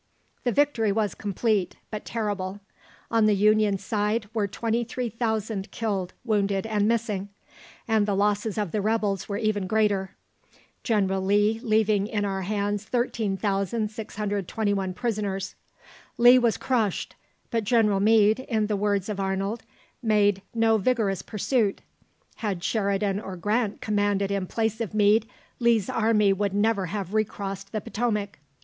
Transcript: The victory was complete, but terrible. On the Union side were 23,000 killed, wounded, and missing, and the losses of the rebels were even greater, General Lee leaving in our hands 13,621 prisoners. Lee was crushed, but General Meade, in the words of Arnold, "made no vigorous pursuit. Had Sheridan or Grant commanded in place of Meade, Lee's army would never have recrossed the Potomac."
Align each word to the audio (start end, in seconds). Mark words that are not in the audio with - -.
The 0.45 0.51
victory 0.51 0.91
was 0.91 1.13
complete, 1.13 1.75
but 1.91 2.05
terrible. 2.05 2.59
On 3.11 3.27
the 3.27 3.35
Union 3.35 3.77
side 3.77 4.27
were 4.33 4.47
23,000 4.47 5.69
killed, 5.69 6.13
wounded, 6.25 6.65
and 6.65 6.87
missing, 6.87 7.29
and 7.87 8.07
the 8.07 8.15
losses 8.15 8.57
of 8.57 8.71
the 8.71 8.81
rebels 8.81 9.29
were 9.29 9.37
even 9.37 9.67
greater, 9.67 10.15
General 10.83 11.21
Lee 11.21 11.59
leaving 11.61 12.07
in 12.07 12.25
our 12.25 12.41
hands 12.41 12.83
13,621 12.83 14.95
prisoners. 14.95 15.53
Lee 16.17 16.39
was 16.39 16.57
crushed, 16.57 17.13
but 17.51 17.63
General 17.63 17.99
Meade, 17.99 18.39
in 18.39 18.65
the 18.65 18.75
words 18.75 19.07
of 19.07 19.19
Arnold, 19.19 19.61
"made 20.01 20.41
no 20.55 20.79
vigorous 20.79 21.21
pursuit. 21.21 21.81
Had 22.37 22.63
Sheridan 22.63 23.19
or 23.19 23.35
Grant 23.35 23.81
commanded 23.81 24.31
in 24.31 24.47
place 24.47 24.81
of 24.81 24.95
Meade, 24.95 25.29
Lee's 25.59 25.91
army 25.91 26.33
would 26.33 26.55
never 26.55 26.87
have 26.87 27.13
recrossed 27.13 27.71
the 27.71 27.81
Potomac." 27.81 28.39